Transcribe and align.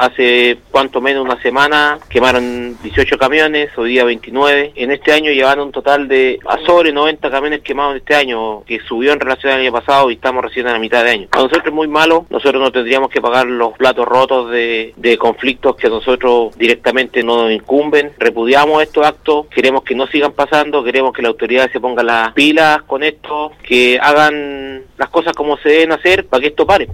hace 0.00 0.56
cuanto 0.70 1.02
menos 1.02 1.22
una 1.22 1.40
semana 1.42 1.98
quemaron 2.08 2.78
18 2.82 3.18
camiones, 3.18 3.76
hoy 3.76 3.90
día 3.90 4.04
29. 4.04 4.72
En 4.76 4.90
este 4.90 5.12
año 5.12 5.30
llevaron 5.30 5.66
un 5.66 5.72
total 5.72 6.08
de 6.08 6.38
a 6.48 6.56
sobre 6.64 6.90
90 6.90 7.30
camiones 7.30 7.60
quemados 7.60 7.96
este 7.96 8.14
año, 8.14 8.64
que 8.64 8.80
subió 8.80 9.12
en 9.12 9.20
relación 9.20 9.52
al 9.52 9.60
año 9.60 9.72
pasado 9.72 10.10
y 10.10 10.14
estamos 10.14 10.42
recién 10.42 10.66
a 10.66 10.72
la 10.72 10.78
mitad 10.78 11.04
de 11.04 11.10
año. 11.10 11.28
A 11.32 11.36
nosotros 11.36 11.66
es 11.66 11.72
muy 11.72 11.86
malo, 11.86 12.24
nosotros 12.30 12.62
no 12.62 12.72
tendríamos 12.72 13.10
que 13.10 13.20
pagar 13.20 13.46
los 13.46 13.74
platos 13.74 14.08
rotos 14.08 14.50
de, 14.50 14.94
de 14.96 15.18
conflictos 15.18 15.76
que 15.76 15.88
a 15.88 15.90
nosotros 15.90 16.56
directamente 16.56 17.22
no 17.22 17.42
nos 17.42 17.52
incumben. 17.52 18.12
Repudiamos 18.18 18.82
estos 18.82 19.06
actos, 19.06 19.48
queremos 19.48 19.82
que 19.82 19.94
no 19.94 20.06
sigan 20.06 20.32
pasando, 20.32 20.82
queremos 20.82 21.12
que 21.12 21.20
la 21.20 21.28
autoridad 21.28 21.70
se 21.70 21.78
ponga 21.78 22.02
las 22.02 22.32
pilas 22.32 22.82
con 22.84 23.02
esto, 23.02 23.52
que 23.62 23.98
hagan 24.00 24.84
las 24.96 25.10
cosas 25.10 25.34
como 25.34 25.58
se 25.58 25.68
deben 25.68 25.92
hacer 25.92 26.26
para 26.26 26.40
que 26.40 26.48
esto 26.48 26.66
pare. 26.66 26.88